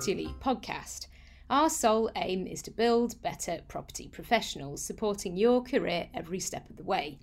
Property 0.00 0.34
podcast. 0.40 1.08
Our 1.50 1.68
sole 1.68 2.10
aim 2.16 2.46
is 2.46 2.62
to 2.62 2.70
build 2.70 3.20
better 3.20 3.60
property 3.68 4.08
professionals, 4.08 4.82
supporting 4.82 5.36
your 5.36 5.62
career 5.62 6.08
every 6.14 6.40
step 6.40 6.70
of 6.70 6.78
the 6.78 6.84
way. 6.84 7.18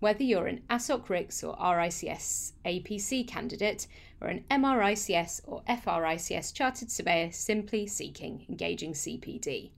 Whether 0.00 0.22
you're 0.22 0.46
an 0.46 0.62
AssocRICS 0.70 1.44
or 1.44 1.54
RICS 1.54 2.54
APC 2.64 3.28
candidate, 3.28 3.86
or 4.18 4.28
an 4.28 4.46
MRICS 4.50 5.42
or 5.44 5.62
FRICS 5.68 6.54
chartered 6.54 6.90
surveyor 6.90 7.32
simply 7.32 7.86
seeking 7.86 8.46
engaging 8.48 8.94
CPD. 8.94 9.72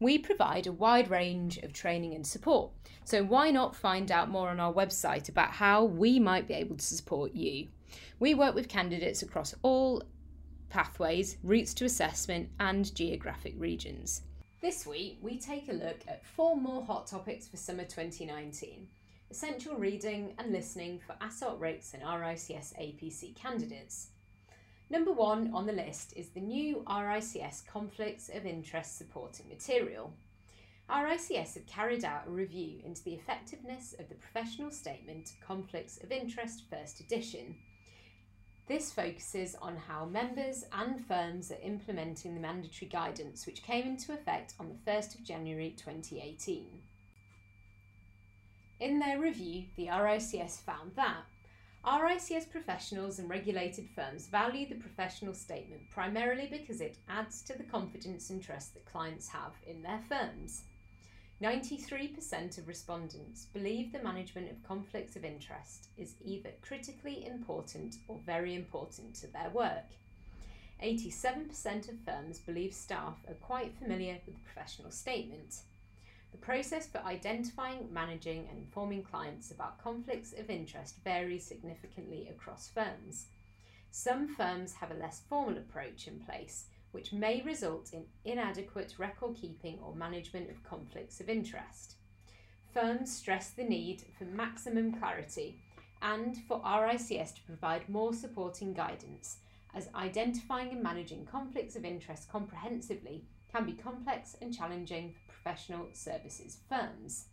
We 0.00 0.18
provide 0.18 0.66
a 0.66 0.72
wide 0.72 1.08
range 1.12 1.58
of 1.58 1.72
training 1.72 2.12
and 2.16 2.26
support, 2.26 2.72
so 3.04 3.22
why 3.22 3.52
not 3.52 3.76
find 3.76 4.10
out 4.10 4.28
more 4.28 4.48
on 4.48 4.58
our 4.58 4.72
website 4.72 5.28
about 5.28 5.52
how 5.52 5.84
we 5.84 6.18
might 6.18 6.48
be 6.48 6.54
able 6.54 6.74
to 6.74 6.84
support 6.84 7.36
you? 7.36 7.68
We 8.18 8.34
work 8.34 8.56
with 8.56 8.68
candidates 8.68 9.22
across 9.22 9.54
all 9.62 10.02
pathways, 10.74 11.36
routes 11.44 11.72
to 11.72 11.84
assessment, 11.84 12.48
and 12.58 12.92
geographic 12.96 13.54
regions. 13.56 14.22
This 14.60 14.84
week, 14.84 15.18
we 15.22 15.38
take 15.38 15.68
a 15.68 15.72
look 15.72 16.00
at 16.08 16.26
four 16.26 16.56
more 16.56 16.84
hot 16.84 17.06
topics 17.06 17.46
for 17.46 17.56
summer 17.56 17.84
2019 17.84 18.88
essential 19.30 19.74
reading 19.76 20.34
and 20.38 20.52
listening 20.52 21.00
for 21.04 21.14
AssocRICS 21.24 21.94
and 21.94 22.02
RICS 22.02 22.72
APC 22.80 23.34
candidates. 23.34 24.08
Number 24.90 25.12
one 25.12 25.50
on 25.54 25.66
the 25.66 25.72
list 25.72 26.12
is 26.14 26.28
the 26.28 26.40
new 26.40 26.84
RICS 26.88 27.66
Conflicts 27.66 28.28
of 28.28 28.44
Interest 28.44 28.98
Supporting 28.98 29.48
Material. 29.48 30.12
RICS 30.90 31.54
have 31.54 31.66
carried 31.66 32.04
out 32.04 32.26
a 32.26 32.30
review 32.30 32.80
into 32.84 33.02
the 33.02 33.14
effectiveness 33.14 33.94
of 33.98 34.08
the 34.08 34.14
professional 34.16 34.70
statement 34.70 35.32
Conflicts 35.44 35.98
of 36.02 36.12
Interest 36.12 36.62
First 36.68 37.00
Edition 37.00 37.56
this 38.66 38.90
focuses 38.90 39.54
on 39.60 39.76
how 39.76 40.06
members 40.06 40.64
and 40.72 41.04
firms 41.06 41.52
are 41.52 41.58
implementing 41.62 42.34
the 42.34 42.40
mandatory 42.40 42.88
guidance 42.88 43.44
which 43.44 43.62
came 43.62 43.86
into 43.86 44.12
effect 44.12 44.54
on 44.58 44.68
the 44.68 44.90
1st 44.90 45.16
of 45.16 45.24
January 45.24 45.74
2018. 45.76 46.66
In 48.80 48.98
their 48.98 49.20
review, 49.20 49.64
the 49.76 49.86
RICS 49.88 50.60
found 50.60 50.92
that 50.96 51.24
RICS 51.84 52.50
professionals 52.50 53.18
and 53.18 53.28
regulated 53.28 53.86
firms 53.94 54.26
value 54.26 54.66
the 54.66 54.74
professional 54.74 55.34
statement 55.34 55.82
primarily 55.90 56.48
because 56.50 56.80
it 56.80 56.96
adds 57.08 57.42
to 57.42 57.56
the 57.56 57.64
confidence 57.64 58.30
and 58.30 58.42
trust 58.42 58.72
that 58.72 58.86
clients 58.86 59.28
have 59.28 59.52
in 59.66 59.82
their 59.82 60.00
firms. 60.08 60.62
93% 61.44 62.56
of 62.56 62.66
respondents 62.66 63.48
believe 63.52 63.92
the 63.92 64.02
management 64.02 64.50
of 64.50 64.66
conflicts 64.66 65.14
of 65.14 65.26
interest 65.26 65.88
is 65.98 66.14
either 66.24 66.48
critically 66.62 67.26
important 67.26 67.96
or 68.08 68.18
very 68.24 68.54
important 68.54 69.14
to 69.14 69.26
their 69.26 69.50
work. 69.50 69.84
87% 70.82 71.90
of 71.90 71.98
firms 72.06 72.38
believe 72.38 72.72
staff 72.72 73.18
are 73.28 73.34
quite 73.34 73.76
familiar 73.76 74.14
with 74.24 74.36
the 74.36 74.40
professional 74.42 74.90
statement. 74.90 75.56
The 76.32 76.38
process 76.38 76.86
for 76.86 77.02
identifying, 77.04 77.92
managing, 77.92 78.46
and 78.48 78.58
informing 78.58 79.02
clients 79.02 79.50
about 79.50 79.82
conflicts 79.82 80.32
of 80.32 80.48
interest 80.48 80.94
varies 81.04 81.44
significantly 81.44 82.26
across 82.30 82.68
firms. 82.68 83.26
Some 83.90 84.34
firms 84.34 84.72
have 84.72 84.90
a 84.90 84.94
less 84.94 85.20
formal 85.28 85.58
approach 85.58 86.08
in 86.08 86.20
place, 86.20 86.64
which 86.94 87.12
may 87.12 87.42
result 87.42 87.92
in 87.92 88.04
inadequate 88.24 88.94
record 88.98 89.34
keeping 89.34 89.80
or 89.82 89.96
management 89.96 90.48
of 90.48 90.62
conflicts 90.62 91.18
of 91.18 91.28
interest. 91.28 91.96
Firms 92.72 93.14
stress 93.14 93.50
the 93.50 93.64
need 93.64 94.04
for 94.16 94.24
maximum 94.24 94.94
clarity 94.94 95.60
and 96.02 96.36
for 96.46 96.62
RICS 96.62 97.34
to 97.34 97.42
provide 97.42 97.88
more 97.88 98.14
supporting 98.14 98.72
guidance, 98.72 99.38
as 99.74 99.88
identifying 99.96 100.70
and 100.70 100.82
managing 100.82 101.26
conflicts 101.26 101.74
of 101.74 101.84
interest 101.84 102.30
comprehensively 102.30 103.24
can 103.52 103.66
be 103.66 103.72
complex 103.72 104.36
and 104.40 104.54
challenging 104.54 105.12
for 105.12 105.32
professional 105.32 105.88
services 105.92 106.58
firms. 106.68 107.26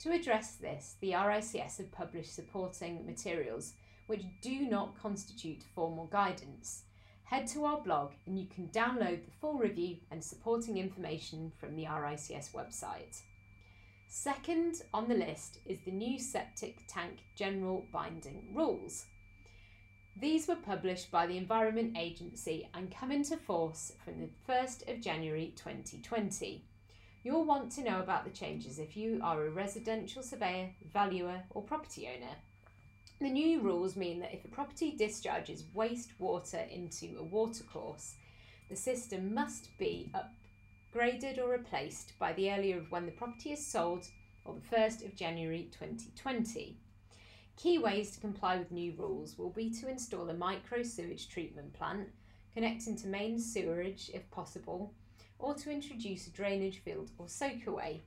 To 0.00 0.10
address 0.10 0.56
this, 0.56 0.96
the 1.00 1.12
RICS 1.12 1.78
have 1.78 1.92
published 1.92 2.34
supporting 2.34 3.06
materials 3.06 3.74
which 4.08 4.24
do 4.40 4.62
not 4.68 5.00
constitute 5.00 5.62
formal 5.72 6.06
guidance 6.06 6.82
head 7.32 7.46
to 7.46 7.64
our 7.64 7.80
blog 7.80 8.12
and 8.26 8.38
you 8.38 8.46
can 8.54 8.68
download 8.74 9.24
the 9.24 9.30
full 9.40 9.54
review 9.54 9.96
and 10.10 10.22
supporting 10.22 10.76
information 10.76 11.50
from 11.58 11.74
the 11.74 11.84
RICS 11.84 12.52
website. 12.52 13.22
Second 14.06 14.82
on 14.92 15.08
the 15.08 15.14
list 15.14 15.60
is 15.64 15.78
the 15.86 15.90
new 15.90 16.18
septic 16.18 16.80
tank 16.88 17.20
general 17.34 17.86
binding 17.90 18.52
rules. 18.54 19.06
These 20.20 20.46
were 20.46 20.56
published 20.56 21.10
by 21.10 21.26
the 21.26 21.38
Environment 21.38 21.96
Agency 21.96 22.68
and 22.74 22.94
come 22.94 23.10
into 23.10 23.38
force 23.38 23.94
from 24.04 24.20
the 24.20 24.28
1st 24.46 24.92
of 24.92 25.00
January 25.00 25.54
2020. 25.56 26.62
You'll 27.24 27.46
want 27.46 27.72
to 27.72 27.82
know 27.82 28.00
about 28.00 28.24
the 28.24 28.30
changes 28.30 28.78
if 28.78 28.94
you 28.94 29.20
are 29.24 29.46
a 29.46 29.50
residential 29.50 30.22
surveyor, 30.22 30.68
valuer, 30.92 31.44
or 31.48 31.62
property 31.62 32.10
owner. 32.14 32.34
The 33.22 33.30
new 33.30 33.60
rules 33.60 33.94
mean 33.94 34.18
that 34.18 34.34
if 34.34 34.44
a 34.44 34.48
property 34.48 34.90
discharges 34.90 35.62
wastewater 35.76 36.68
into 36.68 37.16
a 37.18 37.22
watercourse, 37.22 38.16
the 38.68 38.74
system 38.74 39.32
must 39.32 39.76
be 39.78 40.12
upgraded 40.12 41.38
or 41.38 41.48
replaced 41.48 42.18
by 42.18 42.32
the 42.32 42.50
earlier 42.50 42.78
of 42.78 42.90
when 42.90 43.06
the 43.06 43.12
property 43.12 43.52
is 43.52 43.64
sold 43.64 44.08
or 44.44 44.54
the 44.54 44.76
1st 44.76 45.04
of 45.04 45.14
January 45.14 45.68
2020. 45.70 46.76
Key 47.56 47.78
ways 47.78 48.10
to 48.10 48.20
comply 48.20 48.56
with 48.56 48.72
new 48.72 48.92
rules 48.98 49.38
will 49.38 49.50
be 49.50 49.70
to 49.70 49.88
install 49.88 50.28
a 50.28 50.34
micro 50.34 50.82
sewage 50.82 51.28
treatment 51.28 51.72
plant, 51.74 52.08
connecting 52.52 52.96
to 52.96 53.06
main 53.06 53.38
sewerage 53.38 54.10
if 54.12 54.28
possible, 54.30 54.92
or 55.38 55.54
to 55.54 55.70
introduce 55.70 56.26
a 56.26 56.30
drainage 56.30 56.78
field 56.78 57.10
or 57.18 57.26
soakaway. 57.26 58.00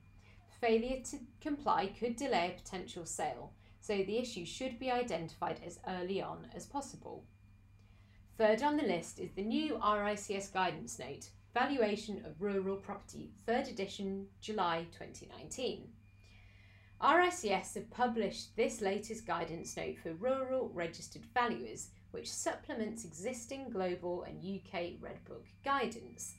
Failure 0.60 1.00
to 1.04 1.18
comply 1.40 1.86
could 1.98 2.16
delay 2.16 2.52
a 2.54 2.60
potential 2.60 3.06
sale 3.06 3.52
so 3.86 3.98
the 3.98 4.18
issue 4.18 4.44
should 4.44 4.80
be 4.80 4.90
identified 4.90 5.60
as 5.64 5.78
early 5.86 6.20
on 6.20 6.48
as 6.54 6.66
possible. 6.66 7.24
Third 8.36 8.60
on 8.62 8.76
the 8.76 8.82
list 8.82 9.20
is 9.20 9.30
the 9.32 9.44
new 9.44 9.78
RICS 9.78 10.52
guidance 10.52 10.98
note, 10.98 11.30
Valuation 11.54 12.24
of 12.26 12.42
Rural 12.42 12.76
Property, 12.76 13.30
3rd 13.46 13.70
edition, 13.70 14.26
July 14.40 14.86
2019. 14.98 15.88
RICS 17.00 17.74
have 17.74 17.90
published 17.90 18.56
this 18.56 18.80
latest 18.80 19.24
guidance 19.24 19.76
note 19.76 19.98
for 20.02 20.14
rural 20.14 20.68
registered 20.74 21.24
valuers, 21.32 21.90
which 22.10 22.30
supplements 22.30 23.04
existing 23.04 23.70
global 23.70 24.24
and 24.24 24.42
UK 24.42 24.94
Red 25.00 25.24
Book 25.24 25.46
guidance. 25.64 26.34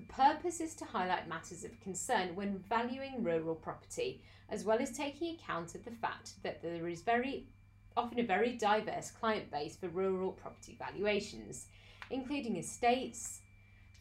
The 0.00 0.14
purpose 0.14 0.62
is 0.62 0.74
to 0.76 0.86
highlight 0.86 1.28
matters 1.28 1.62
of 1.62 1.78
concern 1.78 2.34
when 2.34 2.64
valuing 2.70 3.22
rural 3.22 3.54
property 3.54 4.22
as 4.48 4.64
well 4.64 4.78
as 4.80 4.96
taking 4.96 5.34
account 5.34 5.74
of 5.74 5.84
the 5.84 5.90
fact 5.90 6.42
that 6.42 6.62
there 6.62 6.88
is 6.88 7.02
very 7.02 7.48
often 7.98 8.18
a 8.18 8.24
very 8.24 8.52
diverse 8.52 9.10
client 9.10 9.50
base 9.50 9.76
for 9.76 9.88
rural 9.88 10.32
property 10.32 10.74
valuations, 10.78 11.66
including 12.08 12.56
estates, 12.56 13.42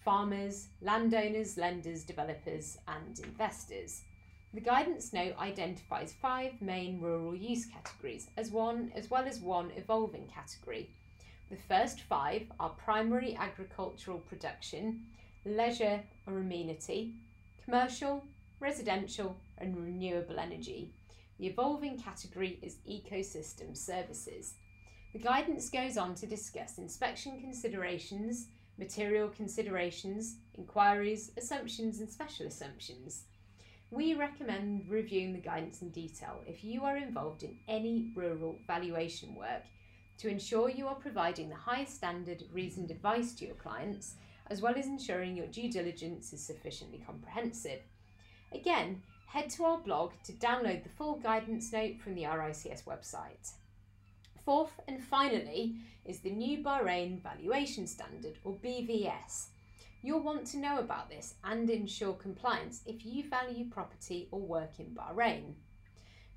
farmers, 0.06 0.70
landowners, 0.82 1.58
lenders, 1.58 2.06
developers, 2.06 2.78
and 2.88 3.20
investors. 3.20 4.04
The 4.54 4.62
guidance 4.62 5.12
note 5.12 5.38
identifies 5.38 6.14
five 6.14 6.62
main 6.62 7.02
rural 7.02 7.36
use 7.36 7.66
categories 7.66 8.30
as 8.38 8.52
one 8.52 8.94
as 8.96 9.10
well 9.10 9.26
as 9.26 9.42
one 9.42 9.72
evolving 9.76 10.28
category. 10.28 10.92
The 11.50 11.58
first 11.58 12.00
five 12.04 12.44
are 12.58 12.70
primary 12.70 13.36
agricultural 13.36 14.20
production, 14.20 15.06
leisure 15.46 16.02
or 16.28 16.38
amenity, 16.38 17.16
commercial, 17.64 18.24
residential, 18.60 19.38
and 19.58 19.78
renewable 19.78 20.40
energy. 20.40 20.94
The 21.40 21.48
evolving 21.48 22.00
category 22.00 22.60
is 22.62 22.78
ecosystem 22.90 23.76
services. 23.76 24.56
The 25.14 25.20
guidance 25.20 25.70
goes 25.70 25.98
on 25.98 26.16
to 26.16 26.28
discuss 26.28 26.78
inspection 26.78 27.40
considerations, 27.40 28.48
material 28.78 29.30
considerations, 29.30 30.36
inquiries, 30.56 31.32
assumptions, 31.38 32.00
and 32.00 32.10
special 32.10 32.48
assumptions. 32.48 33.24
We 33.92 34.14
recommend 34.14 34.88
reviewing 34.88 35.34
the 35.34 35.40
guidance 35.40 35.82
in 35.82 35.90
detail 35.90 36.44
if 36.46 36.64
you 36.64 36.84
are 36.84 36.98
involved 36.98 37.44
in 37.44 37.58
any 37.68 38.12
rural 38.14 38.60
valuation 38.68 39.34
work 39.34 39.64
to 40.20 40.28
ensure 40.28 40.70
you 40.70 40.88
are 40.88 40.96
providing 40.96 41.50
the 41.50 41.56
highest 41.56 41.96
standard 41.96 42.44
reasoned 42.52 42.92
advice 42.92 43.34
to 43.34 43.46
your 43.46 43.56
clients, 43.56 44.16
as 44.50 44.62
well 44.62 44.76
as 44.76 44.88
ensuring 44.88 45.36
your 45.36 45.48
due 45.48 45.72
diligence 45.72 46.34
is 46.34 46.46
sufficiently 46.46 47.04
comprehensive. 47.06 47.82
Again, 48.52 49.02
head 49.28 49.50
to 49.52 49.66
our 49.66 49.78
blog 49.78 50.12
to 50.26 50.32
download 50.34 50.84
the 50.84 50.90
full 50.90 51.16
guidance 51.18 51.72
note 51.72 52.00
from 52.00 52.16
the 52.16 52.24
RICS 52.24 52.84
website. 52.84 53.54
Fourth 54.44 54.80
and 54.88 55.04
finally 55.04 55.76
is 56.06 56.20
the 56.20 56.32
new 56.32 56.64
Bahrain 56.64 57.22
Valuation 57.22 57.86
Standard 57.86 58.40
or 58.44 58.54
BVS. 58.54 59.50
You'll 60.02 60.24
want 60.24 60.48
to 60.48 60.58
know 60.58 60.80
about 60.80 61.10
this 61.10 61.36
and 61.44 61.70
ensure 61.70 62.14
compliance 62.14 62.82
if 62.86 63.06
you 63.06 63.30
value 63.30 63.66
property 63.70 64.28
or 64.32 64.40
work 64.40 64.80
in 64.80 64.96
Bahrain. 64.96 65.54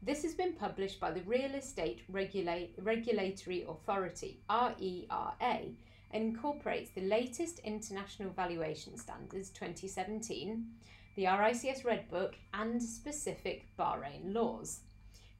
This 0.03 0.23
has 0.25 0.35
been 0.35 0.55
published 0.55 0.99
by 0.99 1.13
the 1.13 1.23
Real 1.23 1.55
Estate 1.55 2.03
Regula- 2.09 2.67
Regulatory 2.77 3.65
Authority, 3.69 4.41
RERA, 4.51 5.77
and 6.13 6.23
incorporates 6.23 6.91
the 6.91 7.01
latest 7.01 7.59
International 7.61 8.31
Valuation 8.31 8.97
Standards 8.97 9.51
2017, 9.51 10.67
the 11.17 11.25
RICS 11.25 11.85
Red 11.85 12.11
Book, 12.11 12.35
and 12.55 12.83
specific 12.83 13.67
Bahrain 13.79 14.33
laws. 14.33 14.81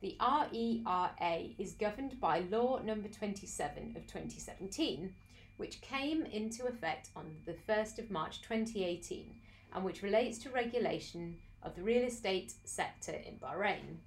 The 0.01 0.17
RERA 0.21 1.51
is 1.59 1.73
governed 1.73 2.21
by 2.21 2.41
Law 2.41 2.81
Number 2.83 3.09
27 3.09 3.95
of 3.97 4.07
2017, 4.07 5.15
which 5.59 5.81
came 5.81 6.25
into 6.27 6.67
effect 6.67 7.11
on 7.15 7.37
the 7.47 7.55
1st 7.69 7.99
of 8.01 8.11
March 8.11 8.43
2018 8.43 9.33
and 9.75 9.85
which 9.85 10.03
relates 10.03 10.39
to 10.39 10.51
regulation 10.51 11.37
of 11.63 11.77
the 11.77 11.83
real 11.83 12.05
estate 12.05 12.55
sector 12.65 13.13
in 13.13 13.37
Bahrain. 13.37 13.99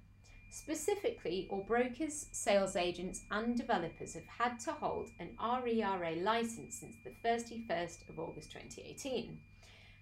Specifically, 0.56 1.46
all 1.50 1.64
brokers, 1.64 2.28
sales 2.32 2.76
agents, 2.76 3.24
and 3.30 3.58
developers 3.58 4.14
have 4.14 4.26
had 4.26 4.58
to 4.60 4.72
hold 4.72 5.10
an 5.20 5.36
RERA 5.38 6.16
license 6.22 6.80
since 6.80 6.96
the 7.04 7.12
31st 7.22 8.08
of 8.08 8.18
August 8.18 8.52
2018. 8.52 9.38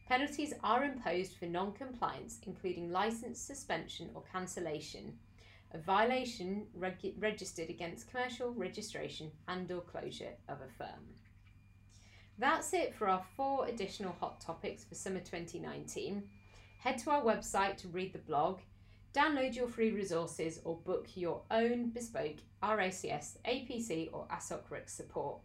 Penalties 0.09 0.55
are 0.63 0.85
imposed 0.85 1.37
for 1.37 1.47
non 1.47 1.73
compliance, 1.73 2.39
including 2.47 2.93
license 2.93 3.41
suspension 3.41 4.11
or 4.15 4.23
cancellation, 4.31 5.19
a 5.73 5.79
violation 5.79 6.69
reg- 6.73 7.17
registered 7.19 7.69
against 7.69 8.09
commercial 8.09 8.53
registration 8.53 9.33
and 9.49 9.73
or 9.73 9.81
closure 9.81 10.35
of 10.49 10.59
a 10.61 10.69
firm. 10.79 11.03
That's 12.39 12.73
it 12.73 12.95
for 12.95 13.09
our 13.09 13.25
four 13.37 13.67
additional 13.67 14.15
hot 14.21 14.41
topics 14.41 14.85
for 14.85 14.95
summer 14.95 15.19
2019. 15.19 16.23
Head 16.79 16.99
to 16.99 17.11
our 17.11 17.23
website 17.23 17.77
to 17.79 17.89
read 17.89 18.13
the 18.13 18.21
blog, 18.21 18.61
download 19.15 19.55
your 19.55 19.69
free 19.69 19.93
resources, 19.93 20.61
or 20.65 20.77
book 20.77 21.09
your 21.15 21.43
own 21.51 21.91
bespoke 21.91 22.37
RICS, 22.63 23.39
APC, 23.47 24.11
or 24.13 24.27
AssocRICS 24.31 24.91
support. 24.91 25.39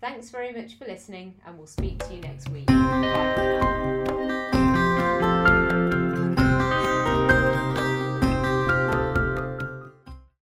Thanks 0.00 0.30
very 0.30 0.52
much 0.52 0.78
for 0.78 0.84
listening, 0.86 1.34
and 1.44 1.58
we'll 1.58 1.66
speak 1.66 1.98
to 2.06 2.14
you 2.14 2.20
next 2.20 2.48
week. 2.50 2.66
Bye. 2.66 3.77